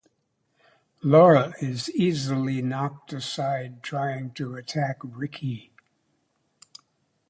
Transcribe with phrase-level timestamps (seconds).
[1.03, 5.71] Laura is easily knocked aside trying to attack Ricky.